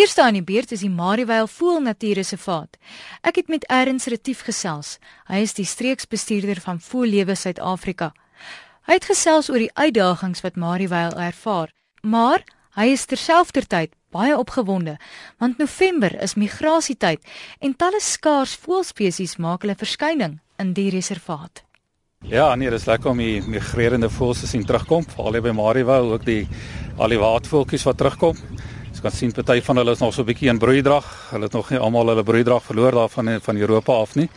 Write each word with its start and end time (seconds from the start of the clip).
Eerste 0.00 0.22
aan 0.22 0.38
die 0.38 0.44
beurt 0.44 0.70
is 0.72 0.80
die 0.80 0.88
Marievale 0.88 1.48
Voël 1.48 1.82
Natuurreservaat. 1.84 2.78
Ek 3.20 3.36
het 3.36 3.50
met 3.52 3.66
Erns 3.68 4.06
Retief 4.08 4.40
gesels. 4.46 4.94
Hy 5.28 5.42
is 5.44 5.52
die 5.58 5.66
streeksbestuurder 5.68 6.62
van 6.64 6.80
Voëllewe 6.80 7.36
Suid-Afrika. 7.36 8.14
Hy 8.88 8.96
het 8.96 9.08
gesels 9.10 9.50
oor 9.52 9.60
die 9.60 9.74
uitdagings 9.74 10.40
wat 10.46 10.56
Marievale 10.56 11.20
ervaar, 11.20 11.74
maar 12.00 12.46
hy 12.78 12.86
is 12.94 13.04
terselfdertyd 13.10 13.92
baie 14.14 14.32
opgewonde 14.38 14.96
want 15.42 15.60
November 15.60 16.16
is 16.22 16.38
migrasietyd 16.38 17.20
en 17.60 17.76
talle 17.76 18.00
skaars 18.00 18.56
voëlspesies 18.64 19.36
maak 19.36 19.66
hulle 19.66 19.76
verskyning 19.76 20.40
in 20.62 20.72
die 20.72 20.88
reservaat. 20.96 21.66
Ja, 22.24 22.54
nee, 22.54 22.72
dis 22.72 22.88
lekker 22.88 23.12
om 23.12 23.20
die 23.20 23.42
migrerende 23.44 24.08
voëls 24.08 24.46
te 24.46 24.48
sien 24.48 24.64
terugkom, 24.64 25.04
veral 25.12 25.42
by 25.44 25.52
Marievale 25.52 26.16
ook 26.16 26.24
die 26.24 26.46
al 26.96 27.12
die 27.12 27.20
waadvoeltjies 27.20 27.84
wat 27.84 28.00
terugkom. 28.00 28.40
Jy 28.90 29.00
kan 29.02 29.12
sien 29.14 29.32
party 29.32 29.60
van 29.62 29.76
hulle 29.76 29.92
is 29.92 30.00
nog 30.00 30.14
so 30.14 30.22
'n 30.22 30.26
bietjie 30.26 30.48
in 30.50 30.58
broeidrag. 30.58 31.04
Hulle 31.30 31.44
het 31.44 31.52
nog 31.52 31.70
nie 31.70 31.78
almal 31.78 32.06
hulle 32.06 32.22
broeidrag 32.22 32.62
verloor 32.62 32.92
daarvan 32.92 33.40
van 33.40 33.56
Europa 33.56 33.92
af 33.92 34.14
nie. 34.14 34.28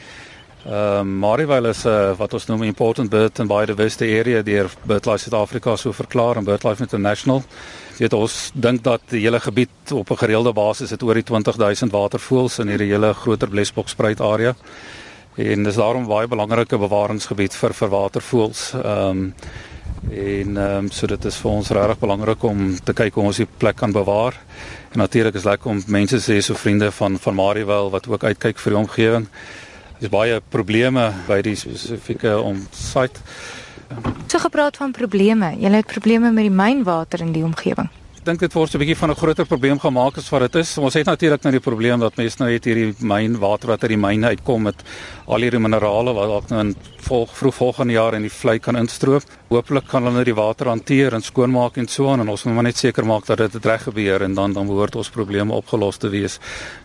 Ehm 0.66 1.00
um, 1.00 1.20
Marievale 1.20 1.70
is 1.70 1.84
'n 1.84 1.88
uh, 1.88 2.10
eh, 2.10 2.18
wat 2.18 2.34
ons 2.34 2.46
noem 2.46 2.64
important 2.64 3.10
bird 3.10 3.40
and 3.40 3.50
biodiversity 3.50 4.20
area 4.20 4.42
deur 4.42 4.72
BirdLife 4.84 5.20
South 5.20 5.34
Africa 5.42 5.76
so 5.76 5.92
verklaar 5.92 6.38
en 6.38 6.44
BirdLife 6.44 6.82
International. 6.82 7.44
Jy 7.92 8.00
weet 8.00 8.14
ons 8.14 8.52
dink 8.54 8.84
dat 8.84 9.02
die 9.10 9.22
hele 9.22 9.40
gebied 9.40 9.92
op 9.92 10.12
'n 10.12 10.18
gereelde 10.18 10.54
basis 10.54 10.90
het 10.90 11.04
oor 11.04 11.14
die 11.14 11.24
20000 11.24 11.92
watervoëls 11.92 12.60
in 12.60 12.68
hierdie 12.68 12.92
hele 12.92 13.14
groter 13.14 13.50
Blesbokspruit 13.50 14.22
area. 14.22 14.56
En 15.36 15.64
dis 15.64 15.76
daarom 15.76 16.08
baie 16.08 16.28
belangrike 16.28 16.78
bewaringsgebied 16.78 17.54
vir 17.54 17.74
vir 17.74 17.90
watervoëls. 17.90 18.74
Ehm 18.74 19.10
um, 19.10 19.34
En 20.12 20.58
ehm 20.58 20.86
um, 20.86 20.92
so 20.92 21.08
dit 21.08 21.26
is 21.26 21.38
vir 21.40 21.52
ons 21.52 21.70
regtig 21.70 22.00
belangrik 22.00 22.44
om 22.44 22.76
te 22.84 22.94
kyk 22.94 23.14
hoe 23.14 23.24
ons 23.24 23.40
die 23.42 23.48
plek 23.58 23.76
kan 23.80 23.92
bewaar. 23.92 24.38
En 24.92 25.00
natuurlik 25.00 25.36
is 25.40 25.48
lekker 25.48 25.72
om 25.72 25.82
mense 25.88 26.20
hê 26.32 26.40
so 26.42 26.54
vriende 26.54 26.92
van 26.92 27.18
van 27.18 27.36
Marievale 27.36 27.90
wat 27.90 28.08
ook 28.08 28.24
uitkyk 28.24 28.60
vir 28.60 28.76
die 28.76 28.80
omgewing. 28.80 29.28
Daar's 30.00 30.12
baie 30.12 30.42
probleme 30.50 31.12
by 31.28 31.42
die 31.42 31.56
spesifieke 31.56 32.40
omsite. 32.42 33.20
So 34.28 34.40
gepraat 34.40 34.78
van 34.78 34.92
probleme. 34.92 35.56
Jy 35.60 35.70
het 35.70 35.88
probleme 35.88 36.32
met 36.32 36.50
die 36.50 36.58
mynwater 36.64 37.22
in 37.22 37.32
die 37.32 37.44
omgewing 37.44 37.90
dink 38.24 38.40
dit 38.40 38.54
word 38.56 38.74
'n 38.74 38.80
bietjie 38.80 38.96
van 38.96 39.10
'n 39.12 39.16
groter 39.16 39.46
probleem 39.46 39.80
gemaak 39.80 40.18
as 40.18 40.30
wat 40.30 40.42
dit 40.52 40.56
is. 40.56 40.78
Ons 40.78 40.94
het 40.94 41.06
natuurlik 41.06 41.44
nou 41.44 41.52
die 41.52 41.60
probleem 41.60 42.00
dat 42.00 42.16
mense 42.16 42.38
nou 42.40 42.50
het 42.52 42.64
hierdie 42.64 42.96
myn 43.00 43.38
water 43.40 43.68
wat 43.68 43.82
uit 43.84 43.90
die 43.90 43.98
myne 43.98 44.28
uitkom 44.28 44.64
met 44.64 44.76
al 45.28 45.42
hierdie 45.42 45.60
minerale 45.60 46.14
wat 46.14 46.28
dalk 46.28 46.50
nou 46.50 46.60
in 46.60 46.76
volg 47.02 47.30
vroeg 47.36 47.56
volgende 47.56 47.94
jaar 47.94 48.14
in 48.14 48.22
die 48.22 48.32
vlei 48.32 48.60
kan 48.60 48.76
instroop. 48.76 49.24
Hooplik 49.50 49.88
kan 49.88 50.04
hulle 50.04 50.14
nou 50.14 50.24
die 50.24 50.34
water 50.34 50.68
hanteer 50.68 51.14
en 51.14 51.22
skoonmaak 51.22 51.78
en 51.78 51.88
so 51.88 52.10
aan 52.10 52.22
en 52.22 52.30
ons 52.30 52.44
moet 52.46 52.54
maar 52.54 52.64
net 52.64 52.78
seker 52.78 53.06
maak 53.06 53.26
dat 53.26 53.38
dit 53.38 53.66
reg 53.66 53.84
gebeur 53.84 54.22
en 54.22 54.34
dan 54.34 54.54
dan 54.54 54.68
behoort 54.68 54.96
ons 54.96 55.10
probleme 55.10 55.54
opgelos 55.54 55.98
te 55.98 56.10
wees. 56.10 56.40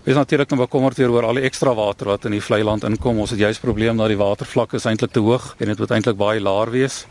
Ons 0.06 0.16
natuurlik 0.16 0.50
nou 0.50 0.60
bekommerd 0.60 0.98
oor 0.98 1.24
al 1.24 1.34
die 1.34 1.44
ekstra 1.44 1.74
water 1.74 2.06
wat 2.06 2.24
in 2.24 2.32
die 2.32 2.42
vlei 2.42 2.62
land 2.64 2.84
inkom. 2.84 3.18
Ons 3.18 3.30
het 3.30 3.38
juist 3.38 3.60
probleem 3.60 3.96
dat 3.96 4.08
die 4.08 4.16
watervlak 4.16 4.72
is 4.74 4.84
eintlik 4.84 5.12
te 5.12 5.20
hoog 5.20 5.54
en 5.58 5.66
dit 5.66 5.78
moet 5.78 5.90
eintlik 5.90 6.16
baie 6.16 6.40
laag 6.40 6.70
wees. 6.70 7.06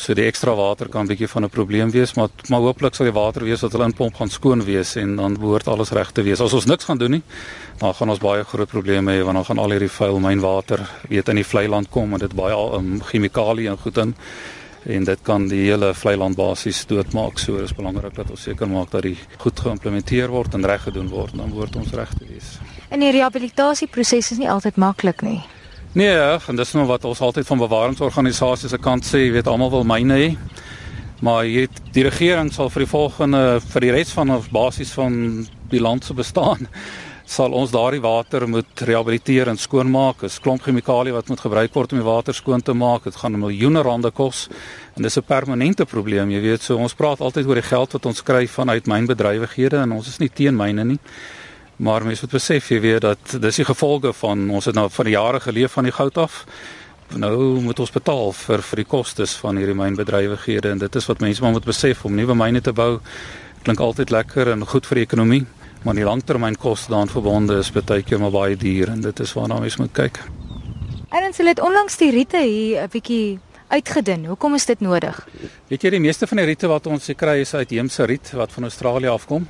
So 0.00 0.14
die 0.16 0.24
ekstra 0.24 0.54
water 0.56 0.88
kan 0.88 1.04
'n 1.04 1.08
bietjie 1.08 1.28
van 1.28 1.44
'n 1.44 1.50
probleem 1.50 1.90
wees, 1.90 2.14
maar 2.14 2.28
maar 2.48 2.60
hooplik 2.60 2.94
sal 2.94 3.06
die 3.06 3.12
water 3.12 3.44
wees 3.44 3.60
wat 3.60 3.72
hulle 3.72 3.84
inpomp 3.84 4.14
gaan 4.14 4.30
skoon 4.30 4.64
wees 4.64 4.96
en 4.96 5.16
dan 5.16 5.34
behoort 5.34 5.68
alles 5.68 5.90
reg 5.90 6.10
te 6.12 6.22
wees. 6.22 6.40
As 6.40 6.52
ons 6.52 6.64
niks 6.64 6.84
gaan 6.84 6.98
doen 6.98 7.10
nie, 7.10 7.22
dan 7.78 7.94
gaan 7.94 8.08
ons 8.08 8.18
baie 8.18 8.44
groot 8.44 8.68
probleme 8.68 9.12
hê 9.12 9.22
want 9.24 9.36
dan 9.36 9.44
gaan 9.44 9.58
al 9.58 9.70
hierdie 9.70 9.90
vuil 9.90 10.18
mynwater 10.18 10.80
weet 11.08 11.28
in 11.28 11.36
die 11.36 11.44
vlei 11.44 11.68
land 11.68 11.90
kom 11.90 12.12
en 12.12 12.18
dit 12.18 12.34
baie 12.34 12.54
um, 12.54 13.00
chemikalie 13.02 13.68
en 13.68 13.76
goed 13.76 13.98
in 13.98 14.14
en 14.84 15.04
dit 15.04 15.18
kan 15.22 15.48
die 15.48 15.68
hele 15.68 15.94
vlei 15.94 16.16
land 16.16 16.36
basies 16.36 16.86
doodmaak. 16.86 17.38
So 17.38 17.60
dis 17.60 17.74
belangrik 17.74 18.14
dat 18.14 18.30
ons 18.30 18.42
seker 18.42 18.68
maak 18.68 18.90
dat 18.90 19.02
die 19.02 19.18
goed 19.38 19.60
geïmplementeer 19.60 20.28
word 20.28 20.54
en 20.54 20.64
reg 20.64 20.82
gedoen 20.82 21.08
word, 21.08 21.36
dan 21.36 21.50
behoort 21.50 21.76
ons 21.76 21.92
reg 21.92 22.08
te 22.18 22.24
wees. 22.24 22.58
En 22.88 23.00
die 23.00 23.12
rehabilitasieproses 23.12 24.32
is 24.32 24.38
nie 24.38 24.50
altyd 24.50 24.76
maklik 24.76 25.22
nie. 25.22 25.42
Nee, 25.92 26.38
en 26.46 26.56
dis 26.56 26.72
nou 26.78 26.84
wat 26.86 27.04
ons 27.04 27.20
altyd 27.20 27.46
van 27.48 27.58
bewaringsorganisasies 27.64 28.70
se 28.70 28.78
kant 28.78 29.02
sê, 29.02 29.24
jy 29.24 29.32
weet 29.34 29.48
almal 29.50 29.72
wil 29.72 29.86
myne 29.88 30.18
hê. 30.20 30.28
Maar 31.20 31.42
jy 31.44 31.64
weet 31.64 31.80
die 31.96 32.04
regering 32.06 32.52
sal 32.54 32.70
vir 32.70 32.84
die 32.84 32.92
volgende 32.92 33.40
vir 33.72 33.84
die 33.84 33.94
res 33.96 34.12
van 34.14 34.30
ons 34.36 34.46
basies 34.54 34.92
van 34.94 35.16
die 35.72 35.82
land 35.82 36.06
se 36.06 36.14
bestaan 36.14 36.68
sal 37.30 37.54
ons 37.54 37.70
daardie 37.70 38.02
water 38.02 38.46
moet 38.50 38.82
rehabiliteer 38.86 39.50
en 39.52 39.58
skoonmaak. 39.58 40.24
Dis 40.26 40.40
klomp 40.42 40.64
chemikalie 40.64 41.12
wat 41.14 41.28
moet 41.30 41.42
gebruik 41.42 41.74
word 41.74 41.92
om 41.94 42.00
die 42.00 42.06
water 42.06 42.34
skoon 42.34 42.62
te 42.62 42.74
maak. 42.74 43.06
Dit 43.06 43.18
gaan 43.20 43.38
miljoene 43.38 43.84
rande 43.86 44.10
kos 44.10 44.48
en 44.96 45.02
dis 45.02 45.18
'n 45.18 45.26
permanente 45.26 45.86
probleem. 45.86 46.30
Jy 46.30 46.40
weet, 46.40 46.62
so 46.62 46.76
ons 46.76 46.94
praat 46.94 47.20
altyd 47.20 47.46
oor 47.46 47.54
die 47.54 47.70
geld 47.70 47.92
wat 47.92 48.06
ons 48.06 48.22
kry 48.22 48.46
vanuit 48.46 48.86
mynbedrywighede 48.86 49.82
en 49.82 49.92
ons 49.92 50.08
is 50.08 50.18
nie 50.18 50.28
teen 50.28 50.56
myne 50.56 50.84
nie. 50.84 50.98
Maar 51.80 52.04
mense 52.04 52.26
moet 52.26 52.36
besef 52.36 52.66
jy 52.68 52.76
weet 52.84 53.00
dat 53.00 53.36
dis 53.40 53.56
die 53.62 53.64
gevolge 53.64 54.12
van 54.12 54.42
ons 54.52 54.66
het 54.68 54.76
nou 54.76 54.84
van 54.92 55.06
die 55.08 55.14
jare 55.14 55.40
geleef 55.40 55.72
van 55.78 55.86
die 55.88 55.94
goud 55.96 56.18
af. 56.20 56.42
Nou 57.16 57.60
moet 57.64 57.78
ons 57.80 57.92
betaal 57.94 58.34
vir 58.36 58.60
vir 58.62 58.82
die 58.82 58.88
kostes 58.90 59.32
van 59.40 59.56
hierdie 59.56 59.76
mynbedrywighede 59.78 60.74
en 60.74 60.82
dit 60.82 60.98
is 61.00 61.08
wat 61.08 61.22
mense 61.24 61.40
maar 61.40 61.54
moet 61.56 61.64
besef 61.64 62.04
om 62.04 62.12
nuwe 62.14 62.36
myne 62.36 62.60
te 62.60 62.74
bou. 62.76 62.98
Klink 63.64 63.80
altyd 63.80 64.12
lekker 64.12 64.52
en 64.52 64.66
goed 64.68 64.86
vir 64.90 65.00
die 65.00 65.04
ekonomie, 65.08 65.46
maar 65.84 65.96
die 65.96 66.04
langtermynkoste 66.04 66.92
daaraan 66.92 67.08
verbonde 67.08 67.56
is 67.64 67.72
baie 67.72 68.04
keer 68.04 68.20
maar 68.20 68.34
baie 68.34 68.56
duur 68.60 68.92
en 68.92 69.00
dit 69.00 69.20
is 69.24 69.32
waarna 69.32 69.58
mense 69.64 69.80
moet 69.80 69.94
kyk. 69.96 70.20
En 71.10 71.24
ons 71.26 71.40
het 71.40 71.60
onlangs 71.64 71.96
die 71.96 72.10
riete 72.10 72.42
hier 72.44 72.82
'n 72.84 72.88
bietjie 72.92 73.38
uitgedun. 73.68 74.26
Hoekom 74.26 74.54
is 74.54 74.66
dit 74.66 74.80
nodig? 74.80 75.26
Weet 75.68 75.82
jy 75.82 75.90
die 75.90 76.00
meeste 76.00 76.26
van 76.26 76.36
die 76.36 76.46
riete 76.46 76.68
wat 76.68 76.86
ons 76.86 77.10
kry 77.16 77.40
is 77.40 77.54
uit 77.54 77.70
Heemse 77.70 78.04
riet 78.04 78.30
wat 78.30 78.52
van 78.52 78.62
Australië 78.62 79.08
afkom. 79.08 79.46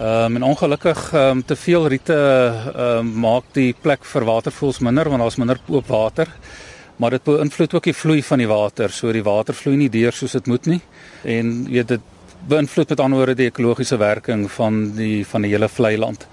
Ehm 0.00 0.24
um, 0.24 0.36
en 0.36 0.42
ongelukkig 0.42 1.12
ehm 1.12 1.30
um, 1.30 1.44
te 1.44 1.56
veel 1.56 1.86
riete 1.88 2.14
ehm 2.14 2.98
um, 2.98 3.08
maak 3.20 3.50
die 3.52 3.74
plek 3.80 4.04
vir 4.08 4.24
watervoëls 4.24 4.78
minder 4.80 5.08
want 5.12 5.20
daar's 5.20 5.36
minder 5.36 5.60
oop 5.68 5.86
water. 5.92 6.28
Maar 6.96 7.10
dit 7.10 7.24
beïnvloed 7.24 7.74
ook 7.74 7.84
die 7.84 7.94
vloei 7.94 8.22
van 8.22 8.38
die 8.38 8.48
water. 8.48 8.90
So 8.90 9.12
die 9.12 9.22
water 9.22 9.54
vloei 9.54 9.76
nie 9.76 9.90
deur 9.92 10.12
soos 10.12 10.32
dit 10.32 10.46
moet 10.46 10.66
nie. 10.66 10.80
En 11.24 11.52
weet 11.68 11.88
dit 11.88 12.00
beïnvloed 12.48 12.88
met 12.88 13.00
ander 13.00 13.18
woorde 13.18 13.34
die 13.34 13.50
ekologiese 13.50 13.96
werking 14.00 14.48
van 14.50 14.80
die 14.96 15.26
van 15.26 15.44
die 15.44 15.52
hele 15.52 15.68
vlei 15.68 15.98
land. 15.98 16.26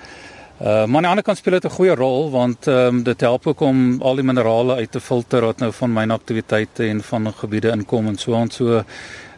Uh 0.62 0.86
maar 0.86 0.96
aan 0.96 1.04
die 1.04 1.10
ander 1.10 1.28
kant 1.28 1.38
speel 1.38 1.60
dit 1.60 1.66
'n 1.66 1.76
goeie 1.76 1.96
rol 1.96 2.32
want 2.32 2.68
ehm 2.68 2.88
um, 2.88 3.04
dit 3.04 3.22
help 3.22 3.48
ook 3.48 3.60
om 3.60 4.02
al 4.02 4.16
die 4.16 4.24
minerale 4.24 4.76
uit 4.76 4.92
te 4.92 5.00
filter 5.00 5.42
wat 5.42 5.60
nou 5.60 5.72
van 5.72 5.94
myn 5.94 6.12
aktiwiteite 6.12 6.88
en 6.88 7.04
van 7.04 7.34
gebiede 7.34 7.72
inkom 7.72 8.08
en 8.08 8.18
so 8.18 8.36
aan 8.36 8.50
so 8.50 8.84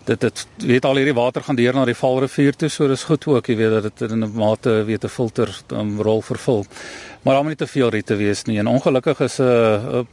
dit 0.06 0.22
dit 0.22 0.48
weet 0.58 0.86
al 0.86 0.96
hierdie 0.96 1.14
water 1.14 1.44
gaan 1.44 1.56
deur 1.56 1.74
na 1.74 1.86
die 1.86 1.98
Vaalrivier 1.98 2.56
toe, 2.56 2.70
so 2.70 2.88
dis 2.88 3.04
goed 3.04 3.26
ook, 3.28 3.48
jy 3.48 3.56
weet 3.56 3.72
dat 3.72 3.84
dit 4.00 4.12
in 4.12 4.24
'n 4.24 4.32
mate 4.34 4.84
weet 4.86 5.04
'n 5.04 5.10
filter 5.10 5.50
um, 5.72 6.02
rol 6.02 6.22
vervul. 6.22 6.66
Maar 7.24 7.34
daar 7.34 7.44
moet 7.44 7.58
nie 7.58 7.68
te 7.68 7.72
veel 7.72 7.90
riete 7.90 8.16
wees 8.16 8.44
nie. 8.44 8.60
En 8.60 8.68
ongelukkig 8.68 9.20
is 9.20 9.40
'n 9.40 9.44
uh, 9.44 10.04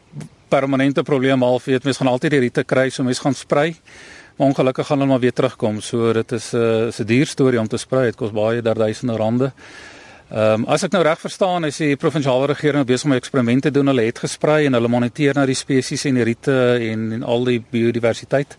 permanente 0.48 1.02
probleem 1.02 1.42
al 1.42 1.60
weet 1.64 1.84
mense 1.84 1.98
gaan 1.98 2.12
altyd 2.12 2.30
die 2.30 2.40
riete 2.40 2.64
kry, 2.64 2.90
so 2.90 3.02
mense 3.02 3.20
gaan 3.20 3.34
sprei. 3.34 3.76
Maar 4.36 4.48
ongelukkig 4.48 4.86
gaan 4.86 4.98
hulle 4.98 5.10
maar 5.10 5.20
weer 5.20 5.32
terugkom. 5.32 5.80
So 5.80 6.12
dit 6.12 6.32
is 6.32 6.52
'n 6.52 6.56
uh, 6.56 6.98
'n 6.98 7.04
duur 7.04 7.26
storie 7.26 7.60
om 7.60 7.68
te 7.68 7.76
sprei. 7.76 8.04
Dit 8.04 8.16
kos 8.16 8.32
baie 8.32 8.62
duisende 8.62 9.16
rande. 9.16 9.52
Ehm 10.30 10.62
um, 10.62 10.64
as 10.66 10.82
ek 10.82 10.90
nou 10.90 11.04
reg 11.06 11.20
verstaan, 11.20 11.64
is 11.64 11.76
die 11.78 11.96
provinsiale 11.96 12.46
regering 12.46 12.86
besig 12.86 13.04
om 13.06 13.12
eksperimente 13.12 13.70
te 13.70 13.78
doen. 13.78 13.86
Hulle 13.86 14.08
het 14.08 14.18
gesprei 14.18 14.64
en 14.66 14.74
hulle 14.74 14.88
moniteer 14.88 15.34
nou 15.34 15.44
die 15.46 15.54
spesies 15.54 16.04
en 16.04 16.14
die 16.14 16.24
riete 16.24 16.56
en 16.90 17.12
en 17.12 17.22
al 17.22 17.44
die 17.44 17.60
biodiversiteit 17.70 18.56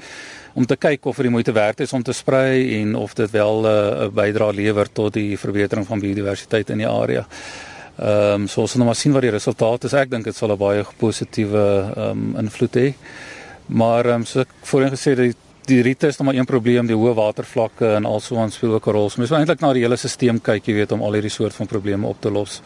om 0.57 0.66
te 0.66 0.75
kyk 0.75 1.06
of 1.06 1.19
dit 1.22 1.29
moeite 1.29 1.53
werd 1.53 1.79
is 1.85 1.94
om 1.94 2.03
te 2.03 2.13
sprei 2.18 2.81
en 2.81 2.95
of 2.97 3.13
dit 3.13 3.31
wel 3.31 3.68
eh, 3.68 3.72
'n 3.72 4.03
uh, 4.03 4.09
bydrae 4.09 4.53
lewer 4.53 4.91
tot 4.91 5.13
die 5.13 5.38
verbetering 5.38 5.85
van 5.85 6.00
biodiversiteit 6.00 6.69
in 6.69 6.78
die 6.78 6.88
area. 6.88 7.25
Ehm 7.97 8.41
um, 8.41 8.47
so 8.47 8.62
ons 8.62 8.72
gaan 8.72 8.79
nou 8.81 8.90
maar 8.90 8.96
sien 8.96 9.13
wat 9.13 9.22
die 9.22 9.31
resultate 9.31 9.88
is. 9.88 9.94
Ek 9.94 10.09
dink 10.09 10.23
dit 10.23 10.35
sal 10.35 10.51
'n 10.51 10.57
baie 10.57 10.85
positiewe 10.97 11.94
ehm 11.96 12.09
um, 12.09 12.35
invloed 12.38 12.75
hê. 12.75 12.94
Maar 13.66 14.06
ehm 14.06 14.16
um, 14.16 14.25
so 14.25 14.40
ek 14.40 14.50
voorheen 14.62 14.91
gesê 14.91 15.16
dat 15.16 15.25
die, 15.25 15.35
die 15.66 15.81
riete 15.81 16.07
is 16.07 16.17
nog 16.17 16.28
maar 16.28 16.35
een 16.35 16.46
probleem, 16.46 16.88
die 16.88 16.96
hoë 16.96 17.13
watervlakke 17.13 17.96
en 17.96 18.06
alsoos 18.06 18.53
speel 18.53 18.73
ook 18.73 18.88
'n 18.88 18.91
rol. 18.91 19.09
So 19.09 19.17
mens 19.17 19.29
moet 19.29 19.40
eintlik 19.40 19.62
na 19.62 19.73
die 19.73 19.81
hele 19.81 19.96
stelsel 19.97 20.40
kyk, 20.41 20.67
jy 20.67 20.73
weet, 20.73 20.91
om 20.91 21.01
al 21.01 21.13
hierdie 21.13 21.31
soort 21.31 21.53
van 21.53 21.67
probleme 21.67 22.08
op 22.08 22.22
te 22.22 22.32
los. 22.32 22.61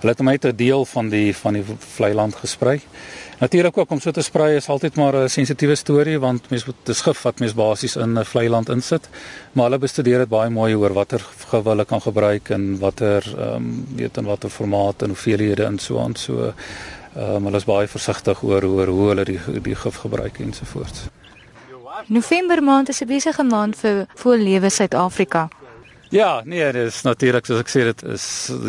Hulle 0.00 0.10
het 0.10 0.18
hom 0.18 0.28
uit 0.28 0.44
'n 0.44 0.56
deel 0.56 0.84
van 0.84 1.08
die 1.08 1.36
van 1.36 1.52
die 1.52 1.64
vlei 1.78 2.14
land 2.14 2.34
gesprei. 2.34 2.80
Natuurlik 3.38 3.76
ook 3.78 3.90
om 3.90 4.00
so 4.00 4.10
te 4.10 4.22
sprei 4.22 4.56
is 4.56 4.66
altyd 4.68 4.96
maar 4.96 5.14
'n 5.14 5.28
sensitiewe 5.28 5.74
storie 5.74 6.18
want 6.18 6.50
mens 6.50 6.64
moet 6.64 6.76
dis 6.84 7.00
gif 7.00 7.22
wat 7.22 7.38
mens 7.38 7.54
basies 7.54 7.96
in 7.96 8.18
'n 8.18 8.24
vlei 8.24 8.48
land 8.48 8.68
insit. 8.68 9.08
Maar 9.52 9.64
hulle 9.64 9.78
bestudeer 9.78 10.18
dit 10.18 10.28
baie 10.28 10.50
mooi 10.50 10.74
oor 10.74 10.92
watter 10.92 11.20
gif 11.50 11.64
hulle 11.64 11.84
kan 11.84 12.00
gebruik 12.00 12.50
en 12.50 12.78
watter 12.78 13.22
ehm 13.38 13.54
um, 13.54 13.86
weet 13.94 14.16
in 14.16 14.24
watter 14.24 14.50
formaat 14.50 15.02
en 15.02 15.08
hoeveelhede 15.08 15.64
en 15.64 15.78
so 15.78 15.98
aan 15.98 16.16
so. 16.16 16.52
Ehm 17.16 17.36
um, 17.36 17.44
hulle 17.44 17.56
is 17.56 17.64
baie 17.64 17.86
versigtig 17.88 18.42
oor 18.42 18.64
oor 18.64 18.86
hoe 18.86 19.08
hulle 19.08 19.24
die 19.24 19.40
die 19.62 19.74
gif 19.74 19.96
gebruik 19.96 20.38
en 20.38 20.52
so 20.52 20.64
voort. 20.64 21.10
November 22.06 22.62
maand 22.62 22.88
is 22.88 23.00
'n 23.00 23.06
besige 23.06 23.42
maand 23.42 23.76
vir 23.76 24.06
voëllewe 24.14 24.70
Suid-Afrika. 24.70 25.48
Ja, 26.10 26.40
nee, 26.44 26.72
dit 26.72 26.86
is 26.88 27.02
natuurlik 27.04 27.44
soos 27.44 27.58
ek 27.60 27.68
sê 27.68 27.82
dit 27.84 28.02
is 28.14 28.22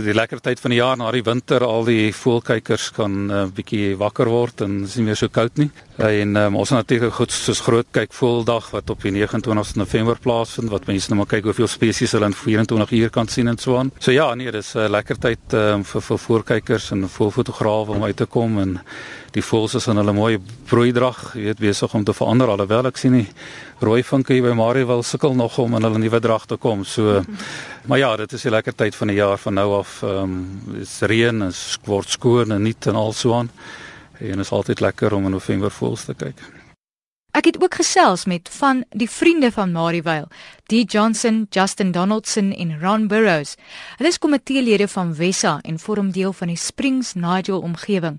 die 0.03 0.15
lekker 0.15 0.41
tyd 0.43 0.59
van 0.59 0.73
die 0.73 0.79
jaar 0.81 0.97
na 0.99 1.07
die 1.15 1.23
winter 1.23 1.63
al 1.63 1.85
die 1.87 2.09
voelkykers 2.11 2.89
kan 2.97 3.13
'n 3.27 3.31
uh, 3.31 3.45
bietjie 3.47 3.95
wakker 3.95 4.27
word 4.27 4.61
en 4.65 4.83
is 4.83 4.97
nie 4.99 5.05
meer 5.05 5.15
so 5.15 5.31
koud 5.31 5.55
nie. 5.57 5.69
En 5.97 6.35
um, 6.35 6.55
ons 6.55 6.69
het 6.69 6.77
natuurlik 6.79 7.13
goed 7.13 7.31
soos 7.31 7.61
groot 7.63 7.87
kykvoeldag 7.91 8.71
wat 8.71 8.89
op 8.89 9.01
die 9.03 9.11
29 9.11 9.75
November 9.75 10.19
plaasvind 10.19 10.69
wat 10.69 10.87
mense 10.87 11.09
nou 11.09 11.17
maar 11.17 11.31
kyk 11.31 11.43
hoeveel 11.43 11.67
spesies 11.67 12.11
hulle 12.11 12.25
in 12.25 12.33
24 12.35 12.91
uur 12.91 13.09
kan 13.09 13.27
sien 13.27 13.47
en 13.47 13.57
so 13.57 13.77
aan. 13.77 13.91
So 13.99 14.11
ja, 14.11 14.33
nee, 14.35 14.51
dis 14.51 14.75
'n 14.75 14.79
uh, 14.79 14.89
lekker 14.89 15.17
tyd 15.17 15.53
um, 15.53 15.83
vir 15.83 16.01
vir 16.01 16.17
voelkykers 16.17 16.91
en 16.91 17.09
voelfotograwe 17.09 17.91
om 17.91 18.03
uit 18.03 18.17
te 18.17 18.25
kom 18.25 18.59
en 18.59 18.79
die 19.31 19.43
voëls 19.43 19.75
is 19.75 19.87
in 19.87 19.97
hulle 19.97 20.13
mooi 20.13 20.39
broeidrag, 20.69 21.35
jy 21.35 21.43
weet 21.51 21.59
besig 21.59 21.93
om 21.93 22.03
te 22.03 22.13
verander 22.13 22.49
alhoewel 22.49 22.89
ek 22.89 22.97
sien 22.97 23.13
nie 23.13 23.27
rooi 23.83 24.01
vinke 24.03 24.33
hier 24.33 24.43
by 24.43 24.53
Marie 24.57 24.85
wil 24.85 25.03
sukkel 25.03 25.35
nog 25.35 25.57
om 25.61 25.75
in 25.77 25.85
hulle 25.87 26.01
nuwe 26.01 26.19
drag 26.19 26.45
te 26.49 26.57
kom. 26.57 26.83
So 26.83 27.21
maar 27.87 27.97
ja, 27.97 28.15
dit 28.15 28.33
is 28.33 28.43
'n 28.43 28.49
lekker 28.49 28.75
tyd 28.75 28.95
van 28.95 29.07
die 29.07 29.15
jaar 29.15 29.37
van 29.37 29.53
nou 29.53 29.77
af. 29.77 30.03
Ehm 30.03 30.23
um, 30.23 30.61
dis 30.65 30.99
reën, 30.99 31.41
is 31.41 31.77
word 31.83 32.09
skoon 32.09 32.51
en 32.51 32.61
nuut 32.61 32.87
en 32.87 32.95
al 32.95 33.13
so 33.13 33.33
aan. 33.33 33.51
En 34.19 34.39
is 34.39 34.51
altyd 34.51 34.79
lekker 34.79 35.13
om 35.13 35.25
in 35.25 35.31
November 35.31 35.71
voels 35.71 36.05
te 36.05 36.13
kyk. 36.13 36.59
Ek 37.39 37.45
het 37.45 37.59
ook 37.61 37.75
gesels 37.77 38.25
met 38.25 38.49
van 38.51 38.81
die 38.89 39.09
vriende 39.09 39.51
van 39.51 39.71
Marievale, 39.71 40.27
D 40.65 40.81
Johnson, 40.91 41.45
Justin 41.49 41.91
Donaldson 41.91 42.51
en 42.51 42.79
Ron 42.81 43.07
Burrows. 43.07 43.53
Hulle 43.97 44.09
is 44.09 44.17
komiteelede 44.17 44.87
van 44.87 45.13
Wessa 45.15 45.59
en 45.61 45.79
vorm 45.79 46.11
deel 46.11 46.33
van 46.33 46.47
die 46.47 46.57
Springs 46.57 47.13
Nigel 47.13 47.61
omgewing. 47.61 48.17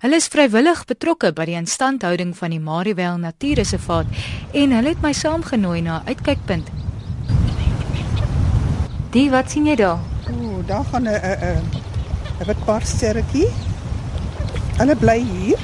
Hulle 0.00 0.16
is 0.16 0.30
vrywillig 0.30 0.84
betrokke 0.84 1.32
by 1.32 1.44
die 1.50 1.58
instandhouding 1.58 2.36
van 2.38 2.54
die 2.54 2.62
Marievale 2.62 3.18
Natuurreservaat 3.18 4.06
en 4.52 4.78
hulle 4.78 4.94
het 4.94 5.02
my 5.02 5.12
saamgenooi 5.12 5.82
na 5.82 6.02
uitkykpunt. 6.06 6.91
D, 9.12 9.28
wat 9.28 9.50
sien 9.52 9.66
jy 9.68 9.74
daar? 9.76 10.00
Ooh, 10.32 10.62
daar 10.64 10.84
gaan 10.88 11.04
'n 11.04 11.20
'n 11.20 11.60
'n 12.40 12.46
wit 12.46 12.64
paar 12.64 12.80
sterretjie. 12.82 13.48
Hulle 14.78 14.96
bly 14.96 15.18
hier 15.20 15.58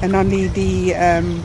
en 0.00 0.10
dan 0.10 0.28
die 0.28 0.48
die 0.52 0.94
ehm 0.94 1.26
um, 1.26 1.42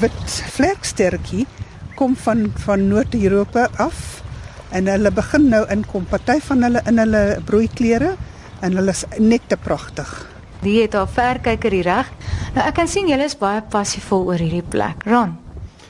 wit 0.00 0.30
vlekstertjie 0.56 1.46
kom 1.94 2.16
van 2.16 2.52
van 2.64 2.88
Noord-Europa 2.88 3.68
af 3.76 4.22
en 4.70 4.86
hulle 4.86 5.10
begin 5.10 5.48
nou 5.48 5.66
inkom. 5.68 6.04
Party 6.04 6.40
van 6.40 6.62
hulle 6.62 6.80
in 6.86 6.98
hulle 6.98 7.40
broeiklere 7.44 8.16
en 8.60 8.76
hulle 8.76 8.90
is 8.90 9.04
net 9.18 9.42
te 9.46 9.56
pragtig. 9.56 10.26
Die 10.62 10.80
het 10.80 10.94
al 10.94 11.06
verkyker 11.06 11.70
hier 11.70 11.84
reg. 11.84 12.08
Nou 12.54 12.66
ek 12.66 12.74
kan 12.74 12.88
sien 12.88 13.08
julle 13.08 13.24
is 13.24 13.36
baie 13.36 13.60
passievol 13.60 14.24
oor 14.24 14.40
hierdie 14.40 14.64
plek. 14.68 15.04
Ron. 15.04 15.36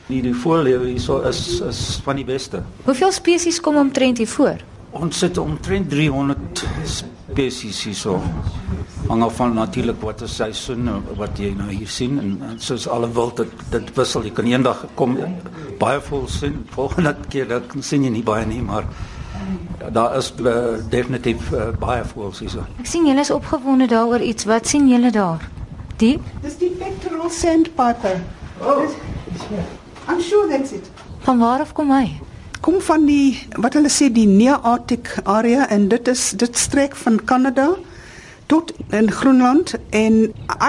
Die 0.08 0.23
die 0.23 0.35
voorlewe 0.35 0.87
hierso 0.87 1.20
is 1.20 1.61
is 1.61 2.00
van 2.05 2.17
die 2.17 2.26
beste. 2.26 2.62
Hoeveel 2.85 3.12
spesies 3.12 3.61
kom 3.61 3.76
omtrent 3.76 4.19
hier 4.19 4.28
voor? 4.28 4.72
Ons 4.93 5.19
sit 5.23 5.39
omtrent 5.41 5.89
300 5.89 6.65
spesies 6.85 7.79
hierso 7.87 8.19
hang 9.09 9.23
af 9.25 9.37
van 9.37 9.55
natuurlik 9.55 10.00
wat 10.05 10.21
is 10.27 10.35
seisoen 10.37 10.91
wat 11.19 11.39
jy 11.41 11.53
nou 11.56 11.71
hier 11.71 11.89
sien 11.89 12.19
en, 12.21 12.35
en 12.50 12.61
soos 12.61 12.85
alle 12.89 13.09
wild 13.17 13.41
dit 13.41 13.65
dit 13.73 13.91
wissel 13.97 14.27
jy 14.29 14.33
kan 14.37 14.49
eendag 14.50 14.85
kom 15.00 15.17
baie 15.81 16.00
vol 16.09 16.29
sien 16.31 16.61
volgende 16.77 17.15
keer 17.33 17.49
dan 17.50 17.83
sien 17.83 18.05
jy 18.06 18.12
nie 18.15 18.25
baie 18.27 18.44
nie 18.47 18.61
maar 18.62 18.87
daar 19.97 20.17
is 20.21 20.31
uh, 20.39 20.79
definitief 20.93 21.49
uh, 21.53 21.71
baie 21.83 22.05
voels 22.12 22.45
hier 22.45 22.53
so 22.53 22.67
ek 22.79 22.91
sien 22.93 23.09
julle 23.09 23.25
is 23.25 23.33
opgewonde 23.35 23.88
daaroor 23.91 24.23
iets 24.23 24.47
wat 24.50 24.69
sien 24.71 24.88
julle 24.93 25.11
daar? 25.15 25.49
Die? 26.03 26.17
Dis 26.43 26.56
die 26.59 26.71
pectoral 26.79 27.31
sandpiper. 27.31 28.21
Oh. 28.61 28.87
I'm 30.09 30.21
sure 30.21 30.49
that's 30.49 30.73
it. 30.73 30.91
Van 31.27 31.38
waar 31.38 31.61
af 31.62 31.73
kom 31.73 31.91
hy 31.95 32.06
kom 32.62 32.79
van 32.87 33.06
die 33.09 33.35
wat 33.59 33.75
hulle 33.75 33.91
sê 33.91 34.06
die 34.14 34.29
Nearctic 34.31 35.11
area 35.26 35.67
en 35.75 35.88
dit 35.91 36.09
is 36.09 36.31
dit 36.38 36.59
strek 36.59 36.94
van 37.00 37.19
Kanada 37.26 37.73
tot 38.53 38.70
in 38.94 39.11
Groenland 39.11 39.75
en 39.91 40.19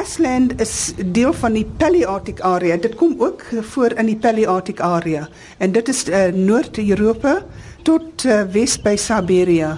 Iceland 0.01 0.56
is 0.63 0.94
deel 0.98 1.34
van 1.34 1.57
die 1.57 1.66
Palearctic 1.78 2.40
area. 2.48 2.78
Dit 2.78 2.95
kom 2.95 3.16
ook 3.18 3.44
voor 3.74 3.94
in 4.00 4.10
die 4.10 4.18
Palearctic 4.18 4.80
area 4.81 5.28
en 5.57 5.75
dit 5.75 5.92
is 5.92 6.06
uh, 6.07 6.25
Noord-Europa 6.34 7.42
tot 7.84 8.25
uh, 8.25 8.42
Wes 8.56 8.78
by 8.81 8.95
Siberia. 8.98 9.75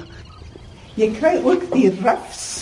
Jy 0.95 1.09
kry 1.17 1.39
ook 1.43 1.67
die 1.73 1.89
ruffs 2.03 2.54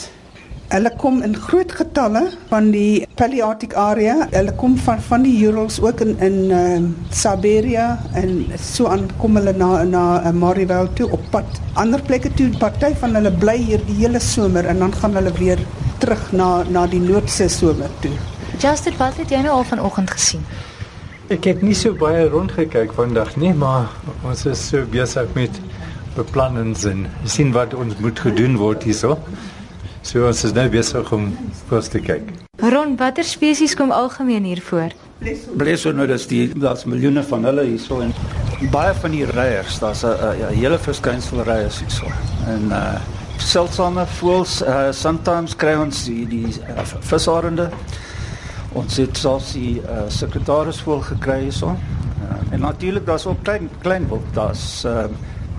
Hulle 0.73 0.89
kom 0.97 1.19
in 1.21 1.35
groot 1.37 1.69
getalle 1.77 2.21
van 2.49 2.71
die 2.73 3.05
Palearctic 3.19 3.75
area. 3.77 4.15
Hulle 4.31 4.55
kom 4.57 4.73
van 4.81 5.03
van 5.05 5.21
die 5.21 5.33
Urals 5.45 5.77
ook 5.83 6.01
in 6.01 6.15
in 6.27 6.37
uh, 6.49 6.79
Siberia 7.13 7.99
en 8.17 8.31
so 8.57 8.89
aan 8.89 9.05
kom 9.21 9.37
hulle 9.37 9.53
na 9.53 9.83
na 9.83 10.01
uh, 10.17 10.31
Marievale 10.33 10.89
toe 10.97 11.11
op 11.13 11.29
pad. 11.35 11.61
Ander 11.77 12.01
plekke 12.01 12.33
toe, 12.33 12.49
party 12.57 12.89
van 13.03 13.13
hulle 13.19 13.33
bly 13.45 13.57
hier 13.61 13.85
die 13.85 13.99
hele 14.01 14.23
somer 14.31 14.65
en 14.65 14.81
dan 14.81 14.97
gaan 14.97 15.13
hulle 15.21 15.35
weer 15.37 15.61
terug 16.01 16.25
na 16.33 16.49
na 16.65 16.87
die 16.89 17.03
Noordse 17.05 17.51
somer 17.53 17.93
toe. 18.01 18.15
Justin, 18.57 18.97
wat 18.97 19.21
het 19.21 19.29
jy 19.29 19.45
nou 19.45 19.59
al 19.59 19.69
vanoggend 19.75 20.09
gesien? 20.17 20.41
Ek 21.29 21.45
het 21.53 21.61
nie 21.61 21.77
so 21.77 21.93
baie 21.93 22.25
rondgekyk 22.33 22.97
vandag 22.97 23.35
nie, 23.37 23.53
maar 23.53 23.93
ons 24.25 24.47
is 24.49 24.69
so 24.73 24.89
besig 24.89 25.29
met 25.37 25.61
beplannings 26.17 26.89
en 26.89 27.05
sien 27.29 27.53
wat 27.53 27.77
ons 27.77 27.93
moet 28.01 28.25
gedoen 28.25 28.57
word 28.57 28.89
hierso. 28.89 29.19
So 30.03 30.25
ons 30.27 30.41
is 30.43 30.51
nou 30.51 30.65
besig 30.67 31.11
om 31.15 31.29
vas 31.69 31.87
te 31.87 32.01
kyk. 32.03 32.27
Ron, 32.59 32.97
watter 32.99 33.23
spesies 33.23 33.71
kom 33.79 33.91
algemeen 33.95 34.43
hier 34.43 34.59
voor? 34.61 34.91
Blesso 35.55 35.93
nou 35.95 36.07
dis 36.09 36.25
die 36.27 36.41
daar's 36.59 36.83
miljoene 36.83 37.23
van 37.23 37.47
hulle 37.47 37.63
hierso 37.69 38.01
en 38.03 38.11
baie 38.73 38.91
van 38.99 39.15
die 39.15 39.23
reiers, 39.29 39.79
daar's 39.79 40.03
'n 40.03 40.51
hele 40.51 40.77
verskynsel 40.77 41.43
reiers 41.43 41.79
hierso. 41.79 42.11
En 42.47 42.67
uh 42.71 42.99
seldsame 43.37 44.05
voëls, 44.19 44.61
uh 44.61 44.91
sometimes 44.91 45.55
kry 45.55 45.73
ons 45.75 46.03
die 46.05 46.27
die 46.27 46.47
uh, 46.47 46.83
visarende. 46.99 47.69
Ons 48.73 48.97
het 48.97 49.17
selfs 49.17 49.53
die 49.53 49.81
uh, 49.81 50.03
sekretarisvoël 50.07 51.01
gekry 51.01 51.39
hierso. 51.41 51.67
Uh, 51.67 52.53
en 52.53 52.59
natuurlik 52.59 53.05
daar's 53.05 53.25
ook 53.25 53.43
klein 53.43 53.69
klein 53.81 54.07
wild, 54.09 54.33
daar's 54.33 54.83
uh 54.85 55.07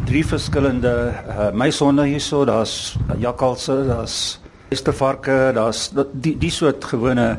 drie 0.05 0.25
verskillende 0.27 1.13
uh, 1.13 1.51
meisonde 1.57 2.05
hierso, 2.09 2.45
daar's 2.45 2.97
jakkalse, 3.19 3.85
daar's 3.89 4.39
estervarke, 4.75 5.53
daar's 5.55 5.89
die 6.13 6.35
die 6.39 6.53
soort 6.53 6.85
gewone 6.85 7.35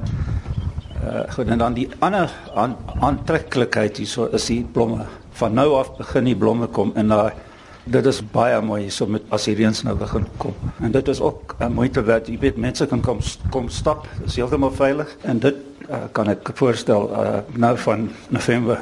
uh 1.06 1.26
goed 1.36 1.52
en 1.54 1.62
dan 1.62 1.76
die 1.78 1.88
ander 2.00 2.32
aan, 2.56 2.76
aantreklikheid 3.00 3.98
hierso 4.02 4.26
is 4.34 4.48
die 4.50 4.64
blomme. 4.64 5.06
Van 5.38 5.54
nou 5.54 5.76
af 5.78 5.92
begin 5.98 6.26
die 6.32 6.36
blomme 6.36 6.68
kom 6.68 6.94
en 6.96 7.14
daai 7.14 7.34
dit 7.86 8.06
is 8.10 8.22
baie 8.34 8.58
mooi 8.66 8.82
hierso 8.88 9.06
met 9.06 9.26
as 9.36 9.46
die 9.46 9.56
reëns 9.60 9.84
nou 9.86 9.94
begin 10.00 10.26
kom. 10.42 10.56
En 10.82 10.92
dit 10.92 11.08
is 11.08 11.22
ook 11.22 11.56
'n 11.60 11.64
uh, 11.64 11.70
moeite 11.70 12.02
werd. 12.04 12.28
Jy 12.28 12.40
weet 12.40 12.58
mense 12.58 12.88
kan 12.88 13.02
kom 13.02 13.20
kom 13.50 13.70
stap, 13.70 14.08
is 14.26 14.36
heeltemal 14.36 14.72
veilig 14.72 15.16
en 15.22 15.40
dit 15.40 15.56
uh, 15.90 16.08
kan 16.12 16.28
ek 16.28 16.50
voorstel 16.54 17.10
uh 17.12 17.40
nou 17.54 17.78
van 17.78 18.10
November 18.30 18.80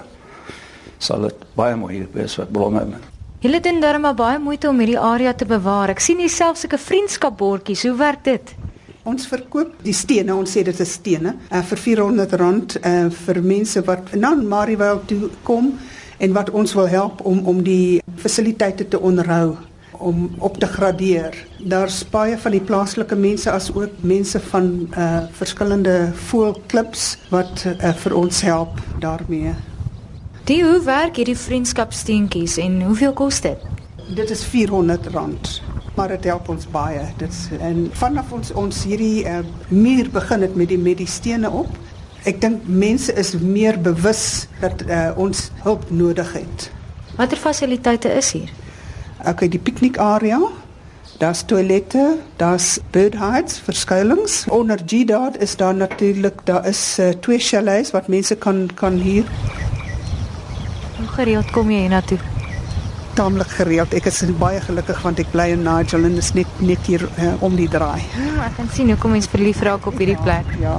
sal 0.97 1.21
dit 1.21 1.35
baie 1.55 1.75
mooi 1.75 2.07
wees 2.13 2.35
wat 2.35 2.51
blomme 2.51 2.85
met. 2.85 3.12
Julle 3.43 3.59
doen 3.59 3.81
darem 3.83 4.05
baie 4.15 4.37
moeite 4.39 4.69
om 4.69 4.77
hierdie 4.79 4.99
area 5.03 5.33
te 5.35 5.43
bewaar. 5.43 5.91
Ek 5.91 5.99
sien 5.99 6.21
hier 6.23 6.31
selfs 6.31 6.61
sulke 6.63 6.77
vriendskapbordjies. 6.79 7.81
Hoe 7.83 7.97
werk 7.99 8.21
dit? 8.23 8.53
Ons 9.03 9.25
verkoop 9.27 9.73
die 9.83 9.91
stene, 9.91 10.31
ons 10.31 10.53
sê 10.55 10.63
dit 10.63 10.79
is 10.79 10.93
stene, 10.95 11.33
uh, 11.49 11.59
vir 11.67 11.81
R400 11.81 12.77
uh, 12.79 12.93
vir 13.25 13.39
mense 13.43 13.83
wat 13.83 14.13
na 14.15 14.31
Marievale 14.39 15.03
toe 15.09 15.27
kom 15.43 15.73
en 16.23 16.37
wat 16.37 16.53
ons 16.55 16.71
wil 16.79 16.87
help 16.87 17.19
om 17.27 17.43
om 17.51 17.59
die 17.67 17.99
fasiliteite 18.23 18.87
te 18.87 19.03
onderhou 19.11 19.57
om 19.99 20.23
op 20.39 20.55
te 20.63 20.71
gradeer. 20.77 21.35
Daar's 21.59 21.99
baie 22.15 22.39
van 22.39 22.55
die 22.55 22.63
plaaslike 22.63 23.19
mense 23.19 23.51
as 23.51 23.67
ook 23.75 23.99
mense 24.07 24.39
van 24.53 24.71
uh 24.95 25.11
verskillende 25.35 26.13
voelklubs 26.31 27.11
wat 27.35 27.67
uh, 27.67 27.91
vir 28.07 28.19
ons 28.23 28.41
help 28.47 28.79
daarmee. 29.03 29.51
Die 30.43 30.59
hoe 30.59 30.81
werk 30.83 31.15
hierdie 31.15 31.37
vriendskapsteentjies 31.39 32.57
en 32.59 32.81
hoeveel 32.83 33.13
kos 33.15 33.37
dit? 33.45 33.61
Dit 34.11 34.31
is 34.33 34.41
R400, 34.43 35.53
maar 35.95 36.11
dit 36.11 36.27
help 36.27 36.49
ons 36.51 36.65
baie. 36.67 37.05
Dit 37.15 37.37
en 37.63 37.85
vanaf 37.95 38.33
ons 38.35 38.51
ons 38.59 38.81
hierdie 38.83 39.23
uh, 39.23 39.37
muur 39.71 40.09
begin 40.11 40.43
het 40.43 40.59
met 40.59 40.67
die 40.73 40.79
met 40.81 40.99
die 40.99 41.07
stene 41.07 41.47
op. 41.47 41.71
Ek 42.27 42.43
dink 42.43 42.67
mense 42.67 43.15
is 43.15 43.31
meer 43.39 43.79
bewus 43.79 44.49
dat 44.59 44.83
uh, 44.83 45.15
ons 45.15 45.45
hulp 45.63 45.87
nodig 45.95 46.35
het. 46.35 46.67
Watter 47.15 47.39
fasiliteite 47.39 48.11
is 48.11 48.35
hier? 48.35 48.51
Okay, 49.23 49.47
die 49.47 49.63
piknikarea. 49.63 50.41
Daar's 51.23 51.45
toilette, 51.47 52.17
daar's 52.35 52.81
bird 52.91 53.15
hides, 53.15 53.61
verskuilings. 53.63 54.41
Onder 54.51 54.81
G-Dot 54.83 55.39
is 55.39 55.55
daar 55.55 55.75
natuurlik, 55.75 56.43
daar 56.43 56.67
is 56.67 56.99
uh, 56.99 57.13
twee 57.23 57.39
chalets 57.39 57.95
wat 57.95 58.11
mense 58.11 58.35
kan 58.35 58.67
kan 58.75 58.99
huur 58.99 59.29
gereeld 61.15 61.51
kom 61.53 61.71
jy 61.71 61.85
hiernatoe? 61.85 62.19
Taamlik 63.13 63.51
gereeld. 63.53 63.93
Ek 63.93 64.07
is 64.09 64.23
baie 64.39 64.61
gelukkig 64.61 65.01
want 65.05 65.19
ek 65.21 65.31
bly 65.31 65.51
in 65.53 65.63
Nigel 65.65 66.07
en 66.09 66.17
is 66.17 66.33
net 66.33 66.61
net 66.65 66.89
hier 66.89 67.05
uh, 67.05 67.33
om 67.45 67.55
die 67.55 67.69
draai. 67.69 68.01
Ja, 68.17 68.47
ek 68.47 68.57
kan 68.57 68.69
sien 68.73 68.89
hoe 68.89 68.97
kom 68.97 69.13
mens 69.13 69.29
verlief 69.29 69.61
raak 69.61 69.85
op 69.89 69.97
hierdie 70.01 70.17
ja, 70.17 70.23
plek. 70.25 70.55
Ja. 70.61 70.77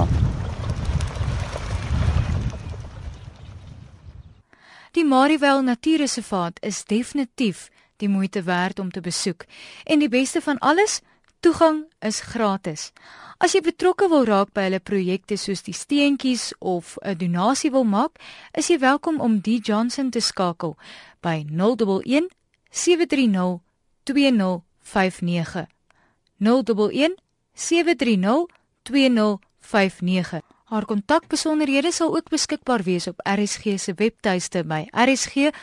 Die 4.95 5.05
Marievale 5.05 5.61
Natuurreservaat 5.61 6.59
is 6.63 6.83
definitief 6.87 7.69
die 7.99 8.09
moeite 8.09 8.43
werd 8.43 8.79
om 8.79 8.91
te 8.91 9.01
besoek. 9.01 9.43
En 9.83 9.99
die 9.99 10.09
beste 10.09 10.41
van 10.41 10.59
alles, 10.59 11.01
toegang 11.45 11.85
is 12.01 12.25
gratis. 12.25 12.89
As 13.37 13.53
jy 13.53 13.61
betrokke 13.61 14.07
wil 14.09 14.23
raak 14.25 14.49
by 14.57 14.63
hulle 14.65 14.79
projekte 14.81 15.37
soos 15.37 15.61
die 15.67 15.75
steentjies 15.77 16.53
of 16.57 16.97
'n 17.05 17.17
donasie 17.21 17.69
wil 17.71 17.85
maak, 17.85 18.17
is 18.57 18.67
jy 18.69 18.79
welkom 18.79 19.21
om 19.21 19.39
die 19.39 19.59
Johnson 19.61 20.09
te 20.09 20.19
skakel 20.19 20.75
by 21.21 21.45
011 21.45 22.29
730 22.71 23.61
2059. 24.03 25.67
011 26.39 27.15
730 27.53 28.45
2059. 28.83 30.41
Haar 30.65 30.85
kontakbesonderhede 30.85 31.91
sal 31.91 32.15
ook 32.15 32.29
beskikbaar 32.29 32.83
wees 32.83 33.07
op 33.07 33.21
RSG 33.23 33.63
se 33.77 33.93
webtuiste 33.93 34.63
by 34.63 34.87
rsg.co.za. 34.91 35.55